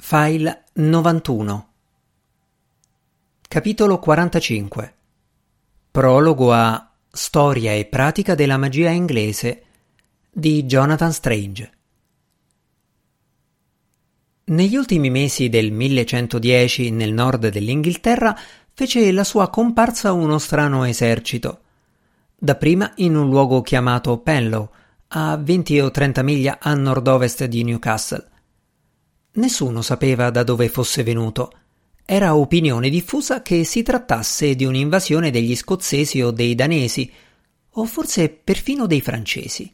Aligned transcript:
File 0.00 0.64
91 0.74 1.68
Capitolo 3.46 3.98
45 3.98 4.94
Prologo 5.90 6.52
a 6.52 6.92
Storia 7.10 7.74
e 7.74 7.84
pratica 7.84 8.34
della 8.36 8.56
magia 8.56 8.90
inglese 8.90 9.64
di 10.30 10.62
Jonathan 10.62 11.12
Strange. 11.12 11.72
Negli 14.44 14.76
ultimi 14.76 15.10
mesi 15.10 15.48
del 15.50 15.72
1110 15.72 16.90
nel 16.92 17.12
nord 17.12 17.48
dell'Inghilterra 17.48 18.38
fece 18.72 19.10
la 19.12 19.24
sua 19.24 19.50
comparsa 19.50 20.12
uno 20.12 20.38
strano 20.38 20.84
esercito, 20.84 21.60
dapprima 22.34 22.92
in 22.98 23.16
un 23.16 23.28
luogo 23.28 23.60
chiamato 23.62 24.16
Penlow, 24.18 24.70
a 25.08 25.36
20 25.36 25.80
o 25.80 25.90
30 25.90 26.22
miglia 26.22 26.58
a 26.60 26.72
nord-ovest 26.72 27.44
di 27.44 27.64
Newcastle 27.64 28.36
Nessuno 29.32 29.82
sapeva 29.82 30.30
da 30.30 30.42
dove 30.42 30.68
fosse 30.68 31.02
venuto. 31.02 31.52
Era 32.04 32.34
opinione 32.34 32.88
diffusa 32.88 33.42
che 33.42 33.64
si 33.64 33.82
trattasse 33.82 34.54
di 34.54 34.64
un'invasione 34.64 35.30
degli 35.30 35.54
scozzesi 35.54 36.22
o 36.22 36.30
dei 36.30 36.54
danesi, 36.54 37.10
o 37.72 37.84
forse 37.84 38.28
perfino 38.30 38.86
dei 38.86 39.00
francesi. 39.00 39.72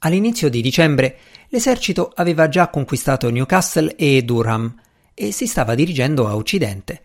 All'inizio 0.00 0.48
di 0.48 0.60
dicembre 0.60 1.18
l'esercito 1.48 2.12
aveva 2.14 2.48
già 2.48 2.68
conquistato 2.68 3.30
Newcastle 3.30 3.96
e 3.96 4.22
Durham 4.22 4.72
e 5.14 5.32
si 5.32 5.46
stava 5.46 5.74
dirigendo 5.74 6.28
a 6.28 6.36
occidente. 6.36 7.02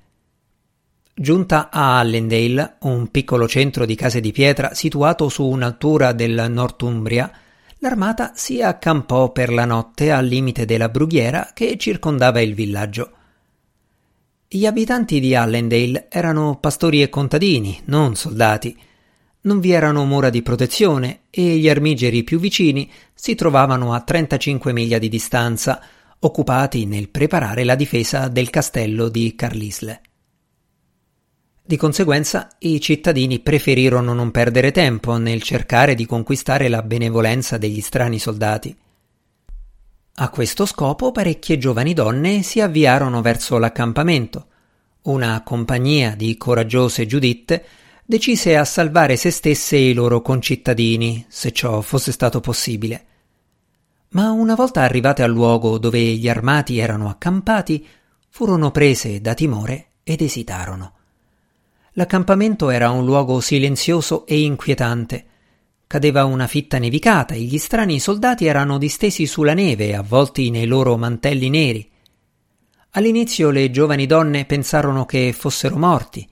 Giunta 1.16 1.70
a 1.72 2.00
Allendale, 2.00 2.76
un 2.82 3.10
piccolo 3.10 3.48
centro 3.48 3.86
di 3.86 3.96
case 3.96 4.20
di 4.20 4.32
pietra 4.32 4.74
situato 4.74 5.30
su 5.30 5.46
un'altura 5.46 6.12
del 6.12 6.48
Northumbria, 6.50 7.32
l'armata 7.84 8.32
si 8.34 8.62
accampò 8.62 9.34
per 9.34 9.52
la 9.52 9.66
notte 9.66 10.10
al 10.10 10.26
limite 10.26 10.64
della 10.64 10.88
brughiera 10.88 11.52
che 11.54 11.78
circondava 11.78 12.40
il 12.40 12.54
villaggio. 12.54 13.12
Gli 14.48 14.66
abitanti 14.66 15.20
di 15.20 15.36
Allendale 15.36 16.08
erano 16.10 16.58
pastori 16.62 17.02
e 17.02 17.10
contadini, 17.10 17.82
non 17.86 18.16
soldati. 18.16 18.74
Non 19.42 19.60
vi 19.60 19.72
erano 19.72 20.06
mura 20.06 20.30
di 20.30 20.42
protezione 20.42 21.24
e 21.30 21.58
gli 21.58 21.68
armigeri 21.68 22.24
più 22.24 22.40
vicini 22.40 22.90
si 23.14 23.36
trovavano 23.36 23.94
a 23.94 24.00
35 24.00 24.72
miglia 24.72 24.98
di 24.98 25.10
distanza, 25.10 25.82
occupati 26.20 26.86
nel 26.86 27.10
preparare 27.10 27.66
la 27.66 27.76
difesa 27.76 28.30
del 28.30 28.50
castello 28.50 29.10
di 29.10 29.36
Carlisle. 29.36 30.02
Di 31.66 31.78
conseguenza 31.78 32.50
i 32.60 32.82
cittadini 32.82 33.40
preferirono 33.40 34.14
non 34.14 34.32
perdere 34.32 34.72
tempo 34.72 35.16
nel 35.16 35.42
cercare 35.42 35.96
di 35.96 36.06
conquistare 36.06 36.68
la 36.68 36.82
benevolenza 36.82 37.58
degli 37.58 37.80
strani 37.80 38.20
soldati. 38.20 38.76
A 40.16 40.30
questo 40.30 40.66
scopo 40.66 41.14
parecchie 41.14 41.58
giovani 41.58 41.94
donne 41.94 42.44
si 42.44 42.60
avviarono 42.60 43.22
verso 43.22 43.58
l'accampamento. 43.58 44.48
Una 45.04 45.42
compagnia 45.42 46.16
di 46.16 46.36
coraggiose 46.36 47.06
Giuditte 47.06 47.66
decise 48.06 48.58
a 48.58 48.66
salvare 48.66 49.16
se 49.16 49.32
stesse 49.32 49.78
e 49.78 49.92
i 49.92 49.94
loro 49.94 50.22
concittadini, 50.22 51.26
se 51.30 51.54
ciò 51.54 51.80
fosse 51.80 52.12
stato 52.12 52.42
possibile. 52.42 53.06
Ma 54.10 54.32
una 54.32 54.56
volta 54.56 54.82
arrivate 54.82 55.24
al 55.24 55.32
luogo 55.32 55.78
dove 55.78 56.00
gli 56.00 56.28
armati 56.28 56.78
erano 56.78 57.08
accampati, 57.08 57.88
furono 58.28 58.70
prese 58.72 59.22
da 59.22 59.34
timore 59.34 59.92
ed 60.04 60.22
esitarono. 60.22 60.96
L'accampamento 61.96 62.72
era 62.72 62.90
un 62.90 63.06
luogo 63.06 63.40
silenzioso 63.40 64.26
e 64.26 64.40
inquietante. 64.42 65.26
Cadeva 65.86 66.26
una 66.26 66.48
fitta 66.48 66.80
nevicata 66.80 67.36
e 67.36 67.42
gli 67.42 67.60
strani 67.60 68.00
soldati 68.00 68.46
erano 68.48 68.80
distesi 68.80 69.28
sulla 69.28 69.54
neve, 69.54 69.96
avvolti 69.96 70.50
nei 70.50 70.66
loro 70.66 70.98
mantelli 70.98 71.50
neri. 71.50 71.88
All'inizio 72.92 73.52
le 73.52 73.70
giovani 73.70 74.08
donne 74.08 74.46
pensarono 74.46 75.06
che 75.06 75.34
fossero 75.38 75.78
morti, 75.78 76.28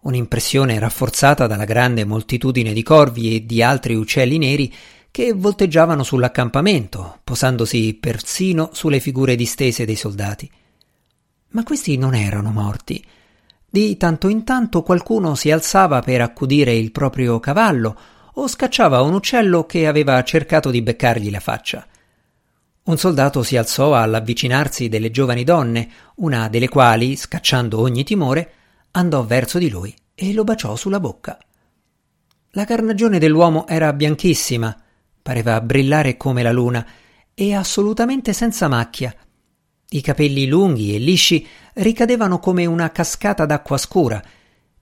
un'impressione 0.00 0.80
rafforzata 0.80 1.46
dalla 1.46 1.64
grande 1.64 2.04
moltitudine 2.04 2.72
di 2.72 2.82
corvi 2.82 3.36
e 3.36 3.46
di 3.46 3.62
altri 3.62 3.94
uccelli 3.94 4.38
neri 4.38 4.72
che 5.12 5.32
volteggiavano 5.32 6.02
sull'accampamento, 6.02 7.20
posandosi 7.22 7.94
persino 7.94 8.70
sulle 8.72 8.98
figure 8.98 9.36
distese 9.36 9.84
dei 9.84 9.94
soldati. 9.94 10.50
Ma 11.50 11.62
questi 11.62 11.96
non 11.96 12.16
erano 12.16 12.50
morti, 12.50 13.04
di 13.74 13.96
tanto 13.96 14.28
in 14.28 14.44
tanto 14.44 14.84
qualcuno 14.84 15.34
si 15.34 15.50
alzava 15.50 15.98
per 15.98 16.20
accudire 16.20 16.72
il 16.72 16.92
proprio 16.92 17.40
cavallo 17.40 17.98
o 18.34 18.46
scacciava 18.46 19.00
un 19.00 19.14
uccello 19.14 19.66
che 19.66 19.88
aveva 19.88 20.22
cercato 20.22 20.70
di 20.70 20.80
beccargli 20.80 21.28
la 21.28 21.40
faccia. 21.40 21.84
Un 22.84 22.96
soldato 22.96 23.42
si 23.42 23.56
alzò 23.56 23.96
all'avvicinarsi 23.96 24.88
delle 24.88 25.10
giovani 25.10 25.42
donne, 25.42 25.88
una 26.16 26.46
delle 26.48 26.68
quali, 26.68 27.16
scacciando 27.16 27.80
ogni 27.80 28.04
timore, 28.04 28.52
andò 28.92 29.24
verso 29.24 29.58
di 29.58 29.68
lui 29.68 29.92
e 30.14 30.32
lo 30.32 30.44
baciò 30.44 30.76
sulla 30.76 31.00
bocca. 31.00 31.36
La 32.50 32.64
carnagione 32.66 33.18
dell'uomo 33.18 33.66
era 33.66 33.92
bianchissima, 33.92 34.80
pareva 35.20 35.60
brillare 35.60 36.16
come 36.16 36.44
la 36.44 36.52
luna, 36.52 36.86
e 37.34 37.54
assolutamente 37.56 38.32
senza 38.32 38.68
macchia, 38.68 39.12
i 39.94 40.00
capelli 40.00 40.46
lunghi 40.46 40.94
e 40.94 40.98
lisci 40.98 41.46
ricadevano 41.74 42.38
come 42.38 42.66
una 42.66 42.90
cascata 42.90 43.46
d'acqua 43.46 43.76
scura. 43.76 44.22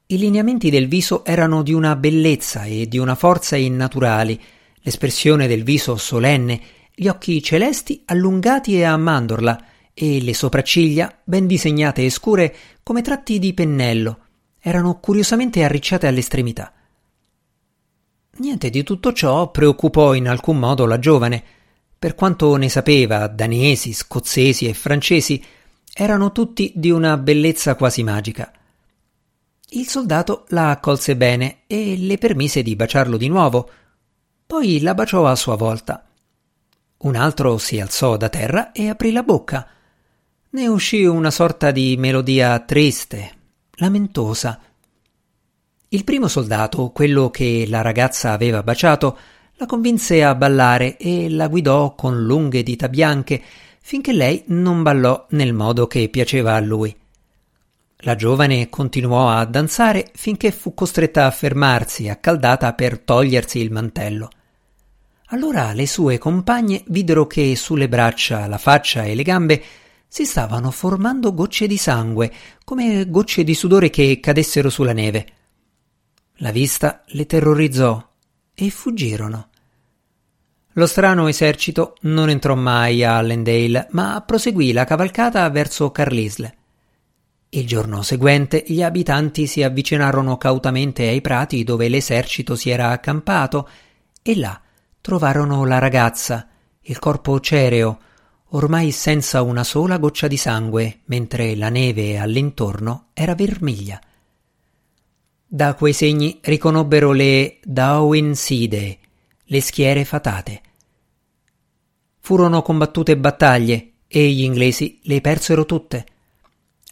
I 0.07 0.19
lineamenti 0.19 0.71
del 0.71 0.89
viso 0.89 1.25
erano 1.25 1.63
di 1.63 1.73
una 1.73 1.97
bellezza 1.97 2.65
e 2.65 2.89
di 2.89 2.99
una 2.99 3.15
forza 3.15 3.57
innaturali, 3.57 4.41
l'espressione 4.81 5.47
del 5.47 5.65
viso 5.65 5.97
solenne, 5.97 6.61
gli 6.95 7.09
occhi 7.09 7.43
celesti 7.43 8.03
allungati 8.07 8.77
e 8.77 8.85
a 8.85 8.97
mandorla, 8.97 9.65
e 9.95 10.23
le 10.23 10.35
sopracciglia, 10.35 11.21
ben 11.23 11.47
disegnate 11.47 12.05
e 12.05 12.11
scure 12.11 12.55
come 12.83 13.03
tratti 13.03 13.39
di 13.39 13.53
pennello, 13.53 14.19
erano 14.59 14.99
curiosamente 14.99 15.63
arricciate 15.63 16.07
all'estremità. 16.07 16.73
Niente 18.39 18.71
di 18.71 18.83
tutto 18.83 19.13
ciò 19.13 19.51
preoccupò 19.51 20.15
in 20.15 20.29
alcun 20.29 20.59
modo 20.59 20.87
la 20.87 20.99
giovane, 20.99 21.45
per 22.03 22.17
quanto 22.17 22.57
ne 22.57 22.69
sapeva, 22.69 23.29
danesi, 23.29 23.93
scozzesi 23.93 24.67
e 24.67 24.75
francesi 24.75 25.41
erano 25.95 26.33
tutti 26.33 26.73
di 26.75 26.91
una 26.91 27.17
bellezza 27.17 27.77
quasi 27.77 28.03
magica. 28.03 28.51
Il 29.69 29.87
soldato 29.87 30.47
la 30.49 30.71
accolse 30.71 31.15
bene 31.15 31.59
e 31.69 31.97
le 31.97 32.19
permise 32.19 32.65
di 32.65 32.75
baciarlo 32.75 33.17
di 33.17 33.29
nuovo. 33.29 33.71
Poi 34.45 34.81
la 34.81 34.95
baciò 34.95 35.29
a 35.29 35.37
sua 35.37 35.55
volta. 35.55 36.05
Un 36.97 37.15
altro 37.15 37.57
si 37.59 37.79
alzò 37.79 38.17
da 38.17 38.29
terra 38.29 38.73
e 38.73 38.89
aprì 38.89 39.13
la 39.13 39.23
bocca. 39.23 39.69
Ne 40.51 40.67
uscì 40.67 41.05
una 41.05 41.31
sorta 41.31 41.71
di 41.71 41.95
melodia 41.97 42.59
triste, 42.59 43.33
lamentosa. 43.75 44.61
Il 45.87 46.03
primo 46.03 46.27
soldato, 46.27 46.91
quello 46.91 47.31
che 47.31 47.65
la 47.69 47.81
ragazza 47.81 48.33
aveva 48.33 48.65
baciato, 48.65 49.17
la 49.63 49.69
convinse 49.69 50.25
a 50.25 50.35
ballare 50.35 50.97
e 50.97 51.31
la 51.31 51.47
guidò 51.47 51.95
con 51.95 52.25
lunghe 52.25 52.65
dita 52.65 52.89
bianche 52.89 53.41
finché 53.81 54.13
lei 54.13 54.43
non 54.49 54.83
ballò 54.83 55.27
nel 55.31 55.53
modo 55.53 55.87
che 55.87 56.09
piaceva 56.09 56.57
a 56.57 56.61
lui. 56.61 56.95
La 57.99 58.17
giovane 58.17 58.69
continuò 58.69 59.29
a 59.29 59.45
danzare 59.45 60.11
finché 60.15 60.51
fu 60.51 60.75
costretta 60.75 61.27
a 61.27 61.31
fermarsi, 61.31 62.09
accaldata 62.09 62.73
per 62.73 62.99
togliersi 62.99 63.61
il 63.61 63.71
mantello. 63.71 64.31
Allora 65.27 65.73
le 65.73 65.87
sue 65.87 66.19
compagne 66.19 66.83
videro 66.89 67.29
che 67.29 67.55
sulle 67.55 67.89
braccia, 67.89 68.49
la 68.49 68.59
faccia 68.59 69.05
e 69.05 69.15
le 69.15 69.23
gambe 69.23 69.63
si 70.09 70.25
stavano 70.25 70.73
formando 70.73 71.33
gocce 71.33 71.69
di 71.69 71.77
sangue, 71.77 72.33
come 72.65 73.09
gocce 73.09 73.45
di 73.45 73.55
sudore 73.55 73.91
che 73.91 74.19
cadessero 74.21 74.69
sulla 74.69 74.93
neve. 74.93 75.27
La 76.39 76.51
vista 76.51 77.05
le 77.07 77.27
terrorizzò 77.27 78.11
e 78.55 78.71
fuggirono. 78.71 79.51
Lo 80.75 80.87
strano 80.87 81.29
esercito 81.29 81.97
non 82.03 82.31
entrò 82.31 82.55
mai 82.55 83.05
a 83.05 83.19
Allendale, 83.19 83.89
ma 83.91 84.23
proseguì 84.27 84.73
la 84.73 84.85
cavalcata 84.85 85.49
verso 85.51 85.91
Carlisle. 85.91 86.57
Il 87.51 87.67
giorno 87.67 88.01
seguente 88.01 88.65
gli 88.67 88.83
abitanti 88.83 89.47
si 89.47 89.63
avvicinarono 89.63 90.39
cautamente 90.39 91.07
ai 91.07 91.21
prati 91.21 91.65
dove 91.65 91.89
l'esercito 91.89 92.55
si 92.57 92.71
era 92.71 92.89
accampato 92.89 93.69
e 94.23 94.39
là 94.39 94.59
trovarono 95.03 95.67
la 95.67 95.79
ragazza, 95.79 96.49
il 96.81 96.99
corpo 96.99 97.39
cereo, 97.41 97.99
ormai 98.51 98.91
senza 98.93 99.43
una 99.43 99.65
sola 99.65 99.99
goccia 99.99 100.29
di 100.29 100.39
sangue, 100.39 101.01
mentre 101.07 101.55
la 101.55 101.69
neve 101.69 102.17
all'intorno 102.17 103.09
era 103.13 103.35
vermiglia. 103.35 104.01
Da 105.47 105.75
quei 105.75 105.93
segni 105.93 106.39
riconobbero 106.41 107.13
le 107.13 107.59
Darwin 107.63 108.35
Sidee, 108.35 108.99
le 109.53 109.61
schiere 109.61 110.07
fatate. 110.07 110.63
Furono 112.21 112.63
combattute 112.63 113.19
battaglie 113.19 113.93
e 114.09 114.31
gli 114.31 114.45
inglesi 114.45 115.01
le 115.03 115.21
persero 115.21 115.67
tutte. 115.67 116.07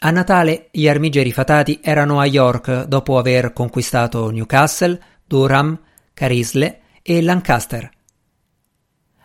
A 0.00 0.10
Natale 0.10 0.68
gli 0.70 0.86
armigeri 0.86 1.32
fatati 1.32 1.80
erano 1.82 2.20
a 2.20 2.26
York 2.26 2.84
dopo 2.84 3.16
aver 3.16 3.54
conquistato 3.54 4.28
Newcastle, 4.28 5.00
Durham, 5.24 5.80
Carisle 6.12 6.80
e 7.00 7.22
Lancaster. 7.22 7.90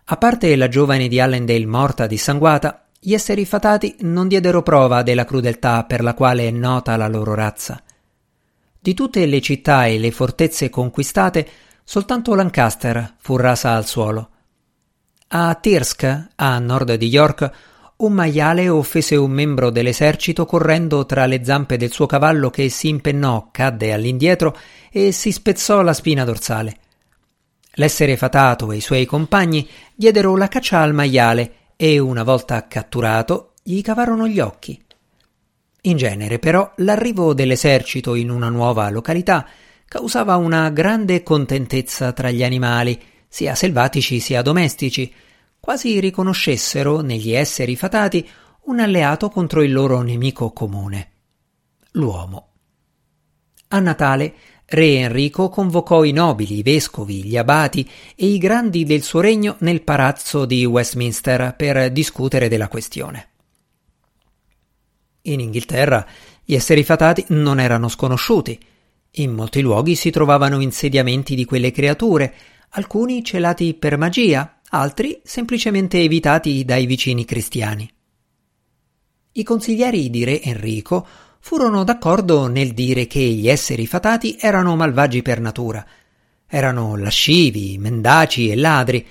A 0.05 0.15
parte 0.15 0.55
la 0.55 0.69
giovane 0.69 1.09
di 1.09 1.19
Allendale 1.19 1.65
morta 1.65 2.07
dissanguata, 2.07 2.87
gli 2.97 3.13
esseri 3.13 3.43
fatati 3.45 3.97
non 4.01 4.29
diedero 4.29 4.63
prova 4.63 5.03
della 5.03 5.25
crudeltà 5.25 5.83
per 5.83 6.01
la 6.01 6.13
quale 6.13 6.47
è 6.47 6.51
nota 6.51 6.95
la 6.95 7.09
loro 7.09 7.33
razza. 7.33 7.83
Di 8.79 8.93
tutte 8.93 9.25
le 9.25 9.41
città 9.41 9.87
e 9.87 9.97
le 9.97 10.11
fortezze 10.11 10.69
conquistate, 10.69 11.49
soltanto 11.85 12.33
Lancaster 12.33 13.13
fu 13.19 13.37
rasa 13.37 13.75
al 13.75 13.85
suolo. 13.85 14.29
A 15.27 15.53
Tirsk, 15.53 16.27
a 16.35 16.59
nord 16.59 16.95
di 16.95 17.07
York, 17.07 17.51
un 17.97 18.11
maiale 18.11 18.67
offese 18.67 19.15
un 19.15 19.31
membro 19.31 19.69
dell'esercito 19.69 20.45
correndo 20.45 21.05
tra 21.05 21.25
le 21.27 21.45
zampe 21.45 21.77
del 21.77 21.91
suo 21.91 22.07
cavallo 22.07 22.49
che 22.49 22.67
si 22.69 22.89
impennò, 22.89 23.49
cadde 23.51 23.93
all'indietro 23.93 24.57
e 24.91 25.11
si 25.11 25.31
spezzò 25.31 25.81
la 25.81 25.93
spina 25.93 26.25
dorsale. 26.25 26.79
L'essere 27.75 28.17
fatato 28.17 28.71
e 28.71 28.77
i 28.77 28.81
suoi 28.81 29.05
compagni 29.05 29.67
diedero 29.93 30.35
la 30.35 30.47
caccia 30.47 30.79
al 30.79 30.93
maiale 30.93 31.53
e, 31.77 31.99
una 31.99 32.23
volta 32.23 32.67
catturato, 32.67 33.53
gli 33.61 33.81
cavarono 33.81 34.27
gli 34.27 34.39
occhi. 34.39 34.81
In 35.81 35.97
genere, 35.97 36.39
però, 36.39 36.71
l'arrivo 36.77 37.33
dell'esercito 37.33 38.15
in 38.15 38.29
una 38.29 38.49
nuova 38.49 38.89
località 38.89 39.47
causava 39.87 40.35
una 40.35 40.69
grande 40.69 41.23
contentezza 41.23 42.11
tra 42.11 42.31
gli 42.31 42.43
animali, 42.43 42.99
sia 43.27 43.55
selvatici 43.55 44.19
sia 44.19 44.41
domestici, 44.41 45.13
quasi 45.59 45.99
riconoscessero 45.99 47.01
negli 47.01 47.31
esseri 47.31 47.75
fatati 47.75 48.27
un 48.65 48.79
alleato 48.79 49.29
contro 49.29 49.61
il 49.61 49.71
loro 49.71 50.01
nemico 50.01 50.51
comune, 50.51 51.11
l'uomo. 51.91 52.49
A 53.69 53.79
Natale 53.79 54.33
Re 54.67 54.95
Enrico 54.95 55.49
convocò 55.49 56.03
i 56.03 56.11
nobili, 56.11 56.57
i 56.57 56.63
vescovi, 56.63 57.23
gli 57.23 57.37
abati 57.37 57.87
e 58.15 58.25
i 58.25 58.39
grandi 58.39 58.83
del 58.83 59.03
suo 59.03 59.19
regno 59.21 59.57
nel 59.59 59.83
palazzo 59.83 60.45
di 60.45 60.65
Westminster 60.65 61.55
per 61.55 61.91
discutere 61.91 62.47
della 62.47 62.67
questione. 62.67 63.29
In 65.23 65.39
Inghilterra 65.39 66.05
gli 66.43 66.55
esseri 66.55 66.83
fatati 66.83 67.25
non 67.29 67.59
erano 67.59 67.87
sconosciuti. 67.87 68.59
In 69.17 69.31
molti 69.31 69.61
luoghi 69.61 69.95
si 69.95 70.09
trovavano 70.09 70.59
insediamenti 70.59 71.35
di 71.35 71.45
quelle 71.45 71.71
creature, 71.71 72.33
alcuni 72.71 73.23
celati 73.23 73.73
per 73.73 73.97
magia, 73.97 74.59
altri 74.69 75.21
semplicemente 75.23 75.99
evitati 75.99 76.65
dai 76.65 76.85
vicini 76.85 77.23
cristiani. 77.23 77.89
I 79.31 79.43
consiglieri 79.43 80.09
di 80.09 80.23
re 80.25 80.41
Enrico 80.41 81.07
furono 81.39 81.85
d'accordo 81.85 82.47
nel 82.47 82.73
dire 82.73 83.07
che 83.07 83.19
gli 83.21 83.47
esseri 83.47 83.85
fatati 83.87 84.35
erano 84.37 84.75
malvagi 84.75 85.21
per 85.21 85.39
natura. 85.39 85.85
Erano 86.47 86.97
lascivi, 86.97 87.77
mendaci 87.77 88.49
e 88.49 88.55
ladri, 88.57 89.05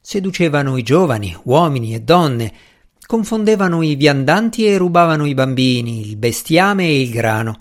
seducevano 0.00 0.78
i 0.78 0.82
giovani, 0.82 1.36
uomini 1.44 1.94
e 1.94 2.00
donne, 2.00 2.52
confondevano 3.04 3.82
i 3.82 3.94
viandanti 3.94 4.66
e 4.66 4.78
rubavano 4.78 5.26
i 5.26 5.34
bambini, 5.34 6.00
il 6.00 6.16
bestiame 6.16 6.84
e 6.84 7.02
il 7.02 7.10
grano. 7.10 7.58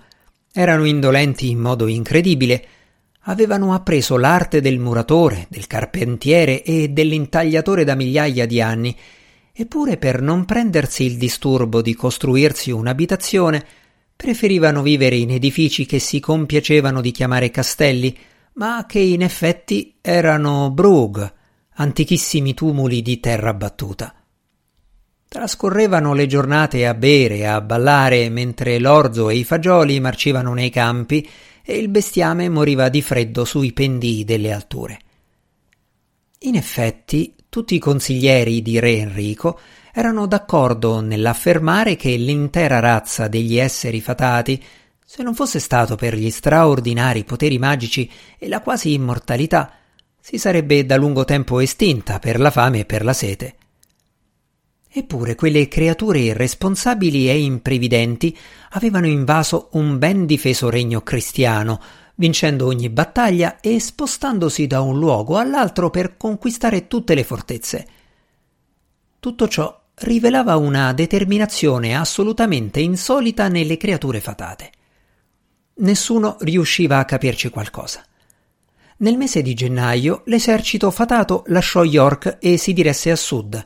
Erano 0.52 0.86
indolenti 0.86 1.50
in 1.50 1.60
modo 1.60 1.88
incredibile. 1.88 2.66
Avevano 3.24 3.74
appreso 3.74 4.18
l'arte 4.18 4.62
del 4.62 4.80
muratore, 4.80 5.46
del 5.50 5.68
carpentiere 5.68 6.64
e 6.64 6.90
dell'intagliatore 6.90 7.84
da 7.84 7.96
migliaia 7.96 8.46
di 8.48 8.60
anni, 8.60 8.96
eppure 9.54 9.98
per 9.98 10.22
non 10.22 10.46
prendersi 10.46 11.04
il 11.04 11.18
disturbo 11.18 11.82
di 11.82 11.94
costruirsi 11.94 12.72
un'abitazione, 12.72 13.64
preferivano 14.16 14.82
vivere 14.82 15.16
in 15.16 15.32
edifici 15.32 15.86
che 15.86 16.00
si 16.00 16.20
compiacevano 16.20 17.02
di 17.02 17.12
chiamare 17.12 17.52
castelli, 17.52 18.18
ma 18.54 18.86
che 18.88 19.00
in 19.00 19.22
effetti 19.22 19.98
erano 20.02 20.72
brug, 20.72 21.34
antichissimi 21.76 22.54
tumuli 22.54 23.02
di 23.02 23.20
terra 23.20 23.54
battuta. 23.54 24.19
Trascorrevano 25.30 26.16
le 26.16 26.26
giornate 26.26 26.88
a 26.88 26.96
bere 26.96 27.36
e 27.36 27.46
a 27.46 27.62
ballare 27.62 28.30
mentre 28.30 28.80
l'orzo 28.80 29.30
e 29.30 29.36
i 29.36 29.44
fagioli 29.44 30.00
marcivano 30.00 30.56
nei 30.56 30.72
campi 30.72 31.30
e 31.64 31.78
il 31.78 31.88
bestiame 31.88 32.50
moriva 32.50 32.90
di 32.90 33.04
freddo 33.04 33.46
sui 33.46 33.72
pendii 33.72 34.24
delle 34.24 34.52
alture. 34.52 35.00
In 36.40 36.56
effetti, 36.56 37.36
tutti 37.48 37.76
i 37.76 37.80
consiglieri 37.80 38.64
di 38.64 38.80
re 38.80 38.98
Enrico 38.98 39.60
erano 39.94 40.26
d'accordo 40.26 41.00
nell'affermare 41.00 41.96
che 41.96 42.16
l'intera 42.16 42.80
razza 42.80 43.28
degli 43.28 43.58
esseri 43.58 44.02
fatati, 44.02 44.60
se 45.06 45.22
non 45.22 45.36
fosse 45.36 45.60
stato 45.60 45.96
per 45.96 46.16
gli 46.16 46.32
straordinari 46.32 47.24
poteri 47.24 47.60
magici 47.60 48.10
e 48.40 48.48
la 48.48 48.62
quasi 48.62 48.94
immortalità, 48.94 49.74
si 50.20 50.40
sarebbe 50.40 50.88
da 50.88 50.98
lungo 50.98 51.24
tempo 51.24 51.60
estinta 51.60 52.18
per 52.18 52.40
la 52.40 52.50
fame 52.50 52.80
e 52.80 52.86
per 52.86 53.04
la 53.04 53.14
sete. 53.14 53.54
Eppure 54.92 55.36
quelle 55.36 55.68
creature 55.68 56.20
irresponsabili 56.20 57.30
e 57.30 57.40
imprevidenti 57.40 58.36
avevano 58.72 59.06
invaso 59.06 59.70
un 59.74 60.00
ben 60.00 60.26
difeso 60.26 60.68
regno 60.72 61.02
cristiano, 61.02 61.80
vincendo 62.16 62.66
ogni 62.66 62.90
battaglia 62.90 63.60
e 63.60 63.80
spostandosi 63.80 64.66
da 64.66 64.82
un 64.82 64.98
luogo 64.98 65.38
all'altro 65.38 65.92
per 65.92 66.18
conquistare 66.18 66.88
tutte 66.88 67.14
le 67.14 67.24
fortezze. 67.24 67.88
Tutto 69.20 69.48
ciò 69.48 69.80
rivelava 70.00 70.56
una 70.56 70.92
determinazione 70.94 71.96
assolutamente 71.96 72.80
insolita 72.80 73.48
nelle 73.48 73.78
creature 73.78 74.20
fatate. 74.20 74.72
Nessuno 75.76 76.38
riusciva 76.40 76.98
a 76.98 77.06
capirci 77.06 77.50
qualcosa. 77.50 78.04
Nel 78.98 79.18
mese 79.18 79.44
di 79.44 79.54
gennaio 79.54 80.24
l'esercito 80.26 80.90
fatato 80.90 81.44
lasciò 81.48 81.84
York 81.84 82.38
e 82.42 82.58
si 82.58 82.74
diresse 82.74 83.12
a 83.12 83.16
sud. 83.16 83.64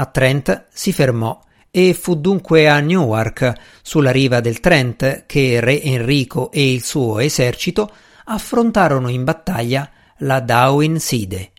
A 0.00 0.06
Trent 0.06 0.66
si 0.72 0.92
fermò 0.92 1.40
e 1.72 1.92
fu 1.92 2.14
dunque 2.14 2.68
a 2.68 2.78
Newark, 2.78 3.52
sulla 3.82 4.12
riva 4.12 4.38
del 4.38 4.60
Trent, 4.60 5.26
che 5.26 5.58
re 5.58 5.82
Enrico 5.82 6.52
e 6.52 6.72
il 6.72 6.84
suo 6.84 7.18
esercito 7.18 7.90
affrontarono 8.26 9.08
in 9.08 9.24
battaglia 9.24 9.90
la 10.18 10.38
Dowin 10.38 11.00
Side. 11.00 11.50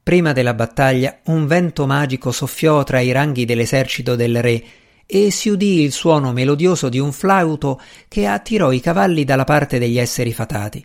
Prima 0.00 0.32
della 0.32 0.54
battaglia 0.54 1.18
un 1.24 1.48
vento 1.48 1.86
magico 1.86 2.30
soffiò 2.30 2.84
tra 2.84 3.00
i 3.00 3.10
ranghi 3.10 3.44
dell'esercito 3.44 4.14
del 4.14 4.40
re 4.40 4.64
e 5.06 5.32
si 5.32 5.48
udì 5.48 5.82
il 5.82 5.90
suono 5.90 6.32
melodioso 6.32 6.88
di 6.88 7.00
un 7.00 7.10
flauto 7.10 7.80
che 8.06 8.28
attirò 8.28 8.70
i 8.70 8.78
cavalli 8.78 9.24
dalla 9.24 9.42
parte 9.42 9.80
degli 9.80 9.98
esseri 9.98 10.32
fatati. 10.32 10.84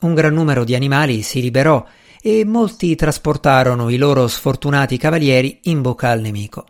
Un 0.00 0.14
gran 0.14 0.32
numero 0.32 0.64
di 0.64 0.74
animali 0.74 1.20
si 1.20 1.42
liberò 1.42 1.86
e 2.24 2.44
molti 2.44 2.94
trasportarono 2.94 3.90
i 3.90 3.96
loro 3.96 4.28
sfortunati 4.28 4.96
cavalieri 4.96 5.58
in 5.64 5.82
bocca 5.82 6.10
al 6.10 6.20
nemico. 6.20 6.66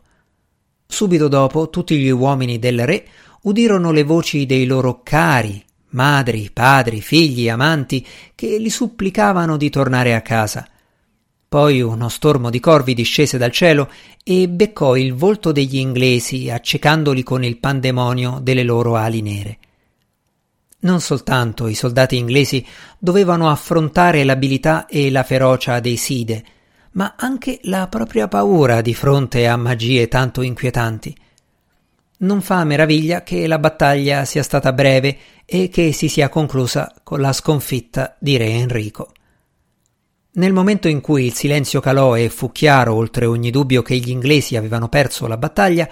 Subito 0.87 1.29
dopo 1.29 1.69
tutti 1.69 1.99
gli 1.99 2.09
uomini 2.09 2.59
del 2.59 2.87
re 2.87 3.07
udirono 3.43 3.93
le 3.93 4.03
voci 4.03 4.47
dei 4.47 4.65
loro 4.65 5.01
cari, 5.03 5.63
madri, 5.91 6.49
padri, 6.51 7.03
figli, 7.03 7.51
amanti, 7.51 8.07
che 8.35 8.57
li 8.57 8.71
supplicavano 8.71 9.59
di 9.59 9.69
tornare 9.69 10.15
a 10.15 10.23
casa. 10.23 10.67
Poi 11.49 11.83
uno 11.83 12.09
stormo 12.09 12.49
di 12.49 12.59
corvi 12.59 12.95
discese 12.95 13.37
dal 13.37 13.53
cielo 13.53 13.91
e 14.25 14.49
beccò 14.49 14.97
il 14.97 15.13
volto 15.13 15.53
degli 15.53 15.77
inglesi, 15.77 16.49
accecandoli 16.49 17.23
con 17.23 17.45
il 17.45 17.59
pandemonio 17.59 18.39
delle 18.41 18.63
loro 18.63 18.97
ali 18.97 19.21
nere. 19.21 19.59
Non 20.83 21.01
soltanto 21.01 21.69
i 21.69 21.75
soldati 21.75 22.17
inglesi 22.17 22.65
dovevano 22.99 23.49
affrontare 23.49 24.25
l'abilità 24.25 24.87
e 24.87 25.11
la 25.11 25.23
ferocia 25.23 25.79
dei 25.79 25.97
Side, 25.97 26.45
ma 26.93 27.15
anche 27.17 27.61
la 27.65 27.87
propria 27.89 28.27
paura 28.27 28.81
di 28.81 28.93
fronte 28.93 29.47
a 29.47 29.57
magie 29.57 30.09
tanto 30.09 30.43
inquietanti. 30.43 31.17
Non 32.19 32.41
fa 32.41 32.65
meraviglia 32.65 33.23
che 33.23 33.47
la 33.47 33.59
battaglia 33.59 34.25
sia 34.25 34.43
stata 34.43 34.73
breve 34.73 35.19
e 35.45 35.69
che 35.69 35.93
si 35.93 36.09
sia 36.09 36.29
conclusa 36.29 36.93
con 37.03 37.21
la 37.21 37.33
sconfitta 37.33 38.17
di 38.19 38.37
re 38.37 38.47
Enrico. 38.47 39.13
Nel 40.35 40.53
momento 40.53 40.89
in 40.89 41.01
cui 41.01 41.27
il 41.27 41.35
silenzio 41.35 41.81
calò 41.81 42.17
e 42.17 42.29
fu 42.29 42.51
chiaro 42.51 42.95
oltre 42.95 43.27
ogni 43.27 43.51
dubbio 43.51 43.83
che 43.83 43.97
gli 43.97 44.11
inglesi 44.11 44.57
avevano 44.57 44.89
perso 44.89 45.27
la 45.27 45.37
battaglia, 45.37 45.89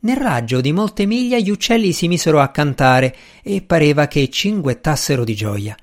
nel 0.00 0.16
raggio 0.16 0.60
di 0.60 0.72
molte 0.72 1.06
miglia 1.06 1.38
gli 1.38 1.50
uccelli 1.50 1.92
si 1.92 2.06
misero 2.06 2.40
a 2.40 2.48
cantare 2.48 3.14
e 3.42 3.62
pareva 3.62 4.06
che 4.06 4.28
cinguettassero 4.30 5.24
di 5.24 5.34
gioia. 5.34 5.76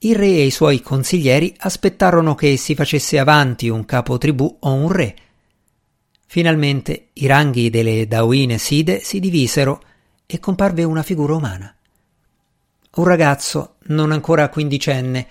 Il 0.00 0.14
re 0.14 0.28
e 0.28 0.46
i 0.46 0.50
suoi 0.50 0.80
consiglieri 0.80 1.54
aspettarono 1.58 2.34
che 2.34 2.56
si 2.56 2.74
facesse 2.74 3.18
avanti 3.18 3.68
un 3.68 3.84
capo 3.84 4.16
tribù 4.16 4.56
o 4.60 4.72
un 4.72 4.90
re. 4.90 5.16
Finalmente 6.26 7.08
i 7.14 7.26
ranghi 7.26 7.68
delle 7.68 8.06
Dawine 8.06 8.58
Side 8.58 9.00
si 9.00 9.18
divisero 9.18 9.82
e 10.24 10.38
comparve 10.38 10.84
una 10.84 11.02
figura 11.02 11.34
umana. 11.34 11.74
Un 12.94 13.04
ragazzo, 13.04 13.76
non 13.86 14.12
ancora 14.12 14.48
quindicenne, 14.48 15.26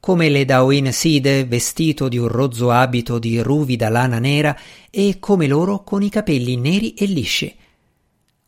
come 0.00 0.30
le 0.30 0.46
Daoin 0.46 0.92
Side 0.92 1.44
vestito 1.44 2.08
di 2.08 2.16
un 2.16 2.28
rozzo 2.28 2.70
abito 2.70 3.18
di 3.18 3.40
ruvida 3.40 3.90
lana 3.90 4.18
nera 4.18 4.56
e 4.90 5.18
come 5.20 5.46
loro 5.46 5.84
con 5.84 6.02
i 6.02 6.08
capelli 6.08 6.56
neri 6.56 6.94
e 6.94 7.04
lisci. 7.04 7.54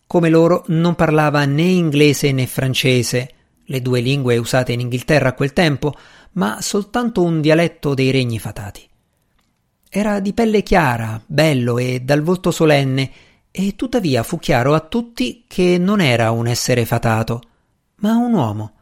Come 0.07 0.29
loro 0.31 0.65
non 0.69 0.95
parlava 0.95 1.45
né 1.45 1.63
inglese 1.63 2.33
né 2.33 2.47
francese, 2.47 3.31
le 3.67 3.81
due 3.81 4.01
lingue 4.01 4.39
usate 4.39 4.73
in 4.73 4.81
Inghilterra 4.81 5.29
a 5.29 5.35
quel 5.35 5.53
tempo, 5.53 5.95
ma 6.33 6.61
soltanto 6.61 7.23
un 7.23 7.41
dialetto 7.41 7.95
dei 7.95 8.11
regni 8.11 8.39
fatati. 8.39 8.87
Era 9.89 10.21
di 10.21 10.33
pelle 10.33 10.63
chiara, 10.63 11.23
bello 11.25 11.79
e 11.79 12.01
dal 12.01 12.23
volto 12.23 12.51
solenne, 12.51 13.11
e 13.51 13.77
tuttavia 13.77 14.23
fu 14.23 14.39
chiaro 14.39 14.73
a 14.73 14.81
tutti 14.81 15.45
che 15.47 15.77
non 15.77 16.01
era 16.01 16.31
un 16.31 16.47
essere 16.47 16.87
fatato, 16.87 17.43
ma 17.97 18.17
un 18.17 18.33
uomo. 18.33 18.73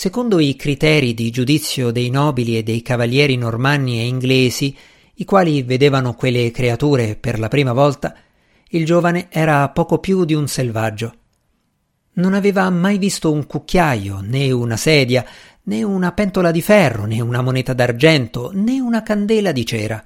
Secondo 0.00 0.38
i 0.38 0.54
criteri 0.54 1.12
di 1.12 1.28
giudizio 1.30 1.90
dei 1.90 2.08
nobili 2.08 2.56
e 2.56 2.62
dei 2.62 2.82
cavalieri 2.82 3.36
normanni 3.36 3.98
e 3.98 4.06
inglesi, 4.06 4.72
i 5.14 5.24
quali 5.24 5.64
vedevano 5.64 6.14
quelle 6.14 6.52
creature 6.52 7.16
per 7.16 7.40
la 7.40 7.48
prima 7.48 7.72
volta, 7.72 8.14
il 8.68 8.84
giovane 8.84 9.26
era 9.28 9.68
poco 9.70 9.98
più 9.98 10.24
di 10.24 10.34
un 10.34 10.46
selvaggio. 10.46 11.14
Non 12.12 12.34
aveva 12.34 12.70
mai 12.70 12.96
visto 12.96 13.32
un 13.32 13.44
cucchiaio, 13.44 14.20
né 14.22 14.52
una 14.52 14.76
sedia, 14.76 15.26
né 15.64 15.82
una 15.82 16.12
pentola 16.12 16.52
di 16.52 16.62
ferro, 16.62 17.04
né 17.04 17.20
una 17.20 17.42
moneta 17.42 17.72
d'argento, 17.72 18.52
né 18.54 18.78
una 18.78 19.02
candela 19.02 19.50
di 19.50 19.66
cera. 19.66 20.04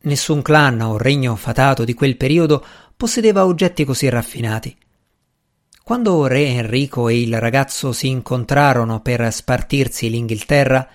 Nessun 0.00 0.42
clan 0.42 0.80
o 0.80 0.98
regno 0.98 1.36
fatato 1.36 1.84
di 1.84 1.94
quel 1.94 2.16
periodo 2.16 2.66
possedeva 2.96 3.46
oggetti 3.46 3.84
così 3.84 4.08
raffinati. 4.08 4.76
Quando 5.84 6.26
re 6.26 6.46
Enrico 6.46 7.10
e 7.10 7.20
il 7.20 7.38
ragazzo 7.38 7.92
si 7.92 8.08
incontrarono 8.08 9.02
per 9.02 9.30
spartirsi 9.30 10.08
l'Inghilterra, 10.08 10.88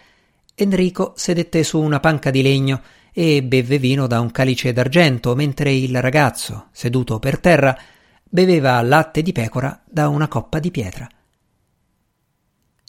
Enrico 0.56 1.14
sedette 1.16 1.64
su 1.64 1.80
una 1.80 2.00
panca 2.00 2.32
di 2.32 2.42
legno 2.42 2.82
e 3.14 3.44
bevve 3.44 3.78
vino 3.78 4.08
da 4.08 4.20
un 4.20 4.32
calice 4.32 4.74
d'argento, 4.74 5.36
mentre 5.36 5.72
il 5.72 6.02
ragazzo, 6.02 6.70
seduto 6.72 7.20
per 7.20 7.38
terra, 7.38 7.78
beveva 8.24 8.82
latte 8.82 9.22
di 9.22 9.32
pecora 9.32 9.80
da 9.86 10.08
una 10.08 10.28
coppa 10.28 10.58
di 10.58 10.72
pietra. 10.72 11.08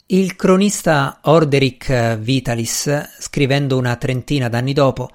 Il 0.07 0.35
cronista 0.35 1.19
Orderic 1.21 2.17
Vitalis, 2.17 3.09
scrivendo 3.19 3.77
una 3.77 3.95
trentina 3.97 4.49
d'anni 4.49 4.73
dopo, 4.73 5.07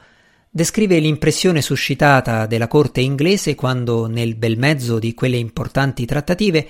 descrive 0.56 0.98
l'impressione 0.98 1.60
suscitata 1.60 2.46
della 2.46 2.66
corte 2.66 3.02
inglese 3.02 3.54
quando, 3.54 4.06
nel 4.06 4.36
bel 4.36 4.56
mezzo 4.56 4.98
di 4.98 5.12
quelle 5.12 5.36
importanti 5.36 6.06
trattative, 6.06 6.66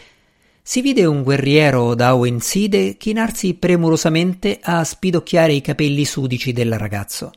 si 0.61 0.81
vide 0.81 1.05
un 1.05 1.23
guerriero 1.23 1.95
da 1.95 2.17
Owenside 2.17 2.97
chinarsi 2.97 3.55
premurosamente 3.55 4.59
a 4.61 4.83
spidocchiare 4.83 5.53
i 5.53 5.61
capelli 5.61 6.05
sudici 6.05 6.53
del 6.53 6.77
ragazzo. 6.77 7.31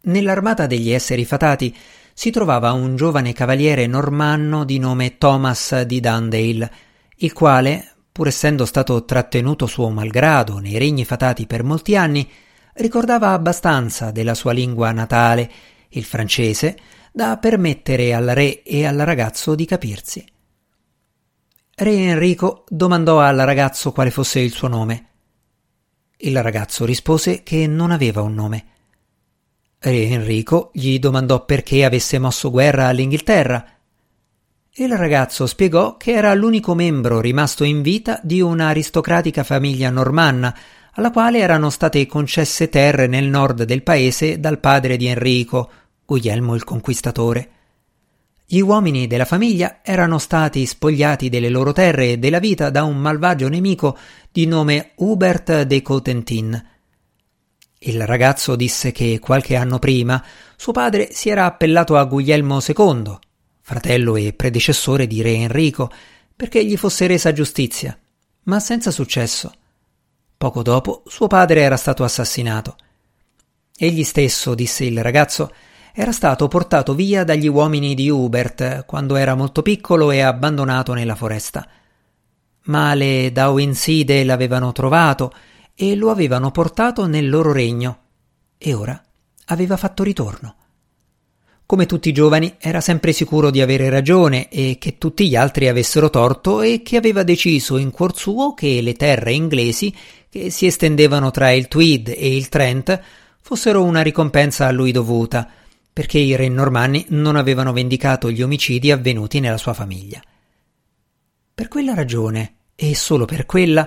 Nell'armata 0.00 0.66
degli 0.66 0.90
esseri 0.90 1.24
fatati 1.24 1.72
si 2.12 2.32
trovava 2.32 2.72
un 2.72 2.96
giovane 2.96 3.32
cavaliere 3.32 3.86
normanno 3.86 4.64
di 4.64 4.80
nome 4.80 5.16
Thomas 5.16 5.82
di 5.82 6.00
Dundale, 6.00 6.72
il 7.18 7.32
quale, 7.32 7.94
pur 8.10 8.26
essendo 8.26 8.64
stato 8.64 9.04
trattenuto 9.04 9.66
suo 9.66 9.90
malgrado 9.90 10.58
nei 10.58 10.76
regni 10.76 11.04
fatati 11.04 11.46
per 11.46 11.62
molti 11.62 11.94
anni, 11.94 12.28
ricordava 12.74 13.32
abbastanza 13.32 14.10
della 14.10 14.34
sua 14.34 14.52
lingua 14.52 14.92
natale, 14.92 15.50
il 15.90 16.04
francese, 16.04 16.76
da 17.12 17.36
permettere 17.38 18.14
al 18.14 18.26
re 18.26 18.62
e 18.62 18.86
al 18.86 18.98
ragazzo 18.98 19.54
di 19.54 19.64
capirsi. 19.64 20.24
Re 21.74 21.92
Enrico 21.92 22.64
domandò 22.68 23.20
al 23.20 23.38
ragazzo 23.38 23.90
quale 23.90 24.10
fosse 24.10 24.40
il 24.40 24.52
suo 24.52 24.68
nome. 24.68 25.06
Il 26.18 26.42
ragazzo 26.42 26.84
rispose 26.84 27.42
che 27.42 27.66
non 27.66 27.90
aveva 27.90 28.20
un 28.20 28.34
nome. 28.34 28.64
Re 29.78 30.02
Enrico 30.02 30.70
gli 30.74 30.98
domandò 30.98 31.46
perché 31.46 31.86
avesse 31.86 32.18
mosso 32.18 32.50
guerra 32.50 32.88
all'Inghilterra. 32.88 33.64
Il 34.74 34.94
ragazzo 34.94 35.46
spiegò 35.46 35.96
che 35.96 36.12
era 36.12 36.34
l'unico 36.34 36.74
membro 36.74 37.18
rimasto 37.20 37.64
in 37.64 37.80
vita 37.80 38.20
di 38.22 38.42
un'aristocratica 38.42 39.42
famiglia 39.42 39.88
normanna, 39.88 40.54
alla 40.94 41.10
quale 41.10 41.38
erano 41.38 41.70
state 41.70 42.06
concesse 42.06 42.68
terre 42.68 43.06
nel 43.06 43.26
nord 43.26 43.62
del 43.64 43.82
paese 43.82 44.40
dal 44.40 44.58
padre 44.58 44.96
di 44.96 45.06
Enrico, 45.06 45.70
Guglielmo 46.04 46.54
il 46.54 46.64
Conquistatore. 46.64 47.50
Gli 48.44 48.58
uomini 48.58 49.06
della 49.06 49.24
famiglia 49.24 49.78
erano 49.80 50.18
stati 50.18 50.66
spogliati 50.66 51.28
delle 51.28 51.48
loro 51.48 51.72
terre 51.72 52.12
e 52.12 52.18
della 52.18 52.40
vita 52.40 52.68
da 52.70 52.82
un 52.82 52.96
malvagio 52.96 53.48
nemico 53.48 53.96
di 54.32 54.44
nome 54.46 54.90
Hubert 54.96 55.62
de 55.62 55.82
Cotentin. 55.82 56.68
Il 57.78 58.04
ragazzo 58.06 58.56
disse 58.56 58.90
che 58.90 59.20
qualche 59.20 59.54
anno 59.54 59.78
prima 59.78 60.20
suo 60.56 60.72
padre 60.72 61.10
si 61.12 61.28
era 61.30 61.44
appellato 61.44 61.96
a 61.96 62.04
Guglielmo 62.04 62.58
II, 62.60 63.16
fratello 63.60 64.16
e 64.16 64.32
predecessore 64.32 65.06
di 65.06 65.22
re 65.22 65.34
Enrico, 65.34 65.88
perché 66.34 66.64
gli 66.64 66.76
fosse 66.76 67.06
resa 67.06 67.32
giustizia, 67.32 67.96
ma 68.44 68.58
senza 68.58 68.90
successo. 68.90 69.52
Poco 70.40 70.62
dopo 70.62 71.02
suo 71.06 71.26
padre 71.26 71.60
era 71.60 71.76
stato 71.76 72.02
assassinato. 72.02 72.76
Egli 73.76 74.02
stesso, 74.04 74.54
disse 74.54 74.86
il 74.86 75.02
ragazzo, 75.02 75.52
era 75.92 76.12
stato 76.12 76.48
portato 76.48 76.94
via 76.94 77.24
dagli 77.24 77.46
uomini 77.46 77.94
di 77.94 78.08
Hubert 78.08 78.86
quando 78.86 79.16
era 79.16 79.34
molto 79.34 79.60
piccolo 79.60 80.10
e 80.10 80.20
abbandonato 80.20 80.94
nella 80.94 81.14
foresta. 81.14 81.68
Ma 82.62 82.94
le 82.94 83.30
Dauinside 83.32 84.24
l'avevano 84.24 84.72
trovato 84.72 85.30
e 85.74 85.94
lo 85.94 86.08
avevano 86.08 86.50
portato 86.50 87.06
nel 87.06 87.28
loro 87.28 87.52
regno, 87.52 87.98
e 88.56 88.72
ora 88.72 88.98
aveva 89.44 89.76
fatto 89.76 90.02
ritorno. 90.02 90.54
Come 91.66 91.86
tutti 91.86 92.08
i 92.08 92.12
giovani, 92.12 92.56
era 92.58 92.80
sempre 92.80 93.12
sicuro 93.12 93.50
di 93.50 93.60
avere 93.60 93.90
ragione 93.90 94.48
e 94.48 94.76
che 94.80 94.98
tutti 94.98 95.28
gli 95.28 95.36
altri 95.36 95.68
avessero 95.68 96.10
torto 96.10 96.62
e 96.62 96.82
che 96.82 96.96
aveva 96.96 97.22
deciso 97.22 97.76
in 97.76 97.92
cuor 97.92 98.16
suo 98.16 98.54
che 98.54 98.80
le 98.80 98.94
terre 98.94 99.32
inglesi 99.32 99.94
che 100.30 100.50
si 100.50 100.66
estendevano 100.66 101.30
tra 101.32 101.50
il 101.50 101.66
Tweed 101.66 102.08
e 102.08 102.36
il 102.36 102.48
Trent 102.48 103.00
fossero 103.42 103.82
una 103.82 104.00
ricompensa 104.00 104.66
a 104.66 104.70
lui 104.70 104.92
dovuta, 104.92 105.48
perché 105.92 106.18
i 106.18 106.36
re 106.36 106.48
normanni 106.48 107.04
non 107.08 107.34
avevano 107.34 107.72
vendicato 107.72 108.30
gli 108.30 108.40
omicidi 108.40 108.92
avvenuti 108.92 109.40
nella 109.40 109.58
sua 109.58 109.74
famiglia. 109.74 110.22
Per 111.52 111.66
quella 111.66 111.94
ragione, 111.94 112.54
e 112.76 112.94
solo 112.94 113.24
per 113.24 113.44
quella, 113.44 113.86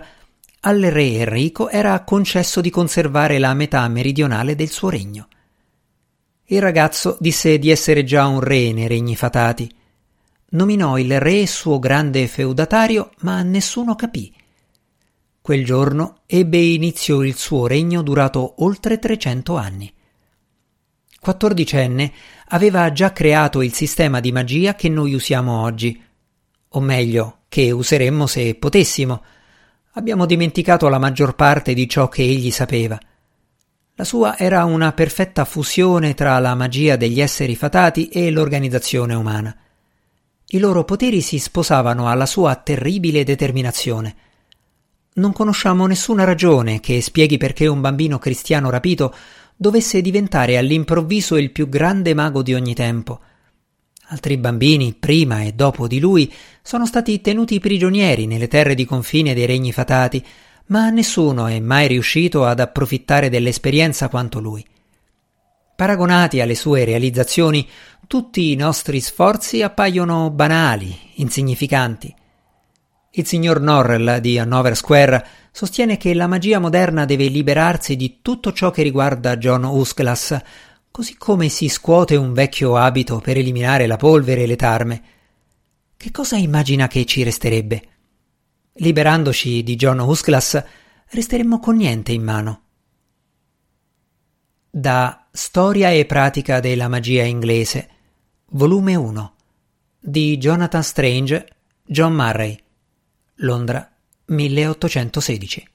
al 0.59 0.81
re 0.81 1.13
Enrico 1.13 1.69
era 1.69 2.03
concesso 2.03 2.59
di 2.59 2.69
conservare 2.69 3.39
la 3.39 3.53
metà 3.53 3.87
meridionale 3.87 4.55
del 4.55 4.69
suo 4.69 4.89
regno. 4.89 5.27
Il 6.45 6.61
ragazzo 6.61 7.17
disse 7.19 7.57
di 7.57 7.69
essere 7.69 8.03
già 8.03 8.27
un 8.27 8.41
re 8.41 8.73
nei 8.73 8.87
regni 8.87 9.15
fatati. 9.15 9.73
Nominò 10.49 10.97
il 10.97 11.19
re 11.19 11.47
suo 11.47 11.79
grande 11.79 12.27
feudatario, 12.27 13.11
ma 13.21 13.41
nessuno 13.41 13.95
capì. 13.95 14.31
Quel 15.43 15.65
giorno 15.65 16.19
ebbe 16.25 16.57
inizio 16.57 17.21
il 17.21 17.35
suo 17.35 17.67
regno 17.67 18.01
durato 18.01 18.63
oltre 18.63 18.97
300 18.97 19.57
anni. 19.57 19.93
Quattordicenne 21.19 22.13
aveva 22.47 22.89
già 22.93 23.11
creato 23.11 23.61
il 23.61 23.73
sistema 23.73 24.21
di 24.21 24.31
magia 24.31 24.73
che 24.73 24.87
noi 24.87 25.13
usiamo 25.13 25.61
oggi, 25.61 26.01
o 26.69 26.79
meglio, 26.79 27.39
che 27.49 27.71
useremmo 27.71 28.25
se 28.25 28.55
potessimo. 28.55 29.21
Abbiamo 29.95 30.25
dimenticato 30.25 30.87
la 30.87 30.97
maggior 30.97 31.35
parte 31.35 31.73
di 31.73 31.89
ciò 31.89 32.07
che 32.07 32.21
egli 32.21 32.49
sapeva. 32.49 32.97
La 33.95 34.05
sua 34.05 34.37
era 34.37 34.63
una 34.63 34.93
perfetta 34.93 35.43
fusione 35.43 36.13
tra 36.13 36.39
la 36.39 36.55
magia 36.55 36.95
degli 36.95 37.19
esseri 37.19 37.57
fatati 37.57 38.07
e 38.07 38.31
l'organizzazione 38.31 39.13
umana. 39.13 39.53
I 40.47 40.59
loro 40.59 40.85
poteri 40.85 41.19
si 41.19 41.37
sposavano 41.37 42.07
alla 42.07 42.25
sua 42.25 42.55
terribile 42.55 43.25
determinazione. 43.25 44.15
Non 45.15 45.31
conosciamo 45.31 45.85
nessuna 45.85 46.23
ragione 46.23 46.79
che 46.79 46.99
spieghi 46.99 47.37
perché 47.37 47.67
un 47.67 47.81
bambino 47.81 48.17
cristiano 48.17 48.71
rapito 48.71 49.13
dovesse 49.55 50.01
diventare 50.01 50.57
all'improvviso 50.57 51.37
il 51.37 51.51
più 51.51 51.69
grande 51.69 52.15
mago 52.15 52.41
di 52.41 52.55
ogni 52.55 52.73
tempo. 52.73 53.19
Altri 54.07 54.37
bambini, 54.37 54.93
prima 54.93 55.41
e 55.41 55.53
dopo 55.53 55.87
di 55.87 55.99
lui, 55.99 56.31
sono 56.63 56.87
stati 56.87 57.21
tenuti 57.21 57.59
prigionieri 57.59 58.25
nelle 58.25 58.47
terre 58.47 58.73
di 58.73 58.85
confine 58.85 59.35
dei 59.35 59.45
regni 59.45 59.71
fatati, 59.71 60.25
ma 60.67 60.89
nessuno 60.89 61.45
è 61.45 61.59
mai 61.59 61.87
riuscito 61.87 62.45
ad 62.45 62.59
approfittare 62.59 63.29
dell'esperienza 63.29 64.09
quanto 64.09 64.39
lui. 64.39 64.65
Paragonati 65.75 66.41
alle 66.41 66.55
sue 66.55 66.85
realizzazioni, 66.85 67.67
tutti 68.07 68.51
i 68.51 68.55
nostri 68.55 68.99
sforzi 68.99 69.61
appaiono 69.61 70.31
banali, 70.31 70.95
insignificanti. 71.15 72.13
Il 73.15 73.27
signor 73.27 73.61
Norrell 73.61 74.17
di 74.17 74.39
Hanover 74.39 74.75
Square 74.75 75.27
sostiene 75.51 75.97
che 75.97 76.15
la 76.15 76.25
magia 76.25 76.57
moderna 76.57 77.05
deve 77.05 77.27
liberarsi 77.27 77.95
di 77.95 78.21
tutto 78.23 78.51
ciò 78.53 78.71
che 78.71 78.81
riguarda 78.81 79.37
John 79.37 79.65
Usclas, 79.65 80.35
così 80.89 81.15
come 81.15 81.47
si 81.49 81.69
scuote 81.69 82.15
un 82.15 82.33
vecchio 82.33 82.75
abito 82.75 83.19
per 83.19 83.37
eliminare 83.37 83.85
la 83.85 83.97
polvere 83.97 84.41
e 84.41 84.47
le 84.47 84.55
tarme. 84.55 85.03
Che 85.95 86.09
cosa 86.09 86.37
immagina 86.37 86.87
che 86.87 87.05
ci 87.05 87.21
resterebbe? 87.21 87.83
Liberandoci 88.77 89.61
di 89.61 89.75
John 89.75 89.99
Usclas, 89.99 90.63
resteremmo 91.09 91.59
con 91.59 91.75
niente 91.75 92.13
in 92.13 92.23
mano. 92.23 92.61
Da 94.71 95.27
Storia 95.31 95.91
e 95.91 96.05
pratica 96.05 96.59
della 96.59 96.87
magia 96.87 97.21
inglese, 97.21 97.89
volume 98.53 98.95
1 98.95 99.35
di 99.99 100.35
Jonathan 100.37 100.83
Strange, 100.83 101.47
John 101.85 102.13
Murray 102.13 102.62
Londra 103.35 103.89
1816 104.27 105.72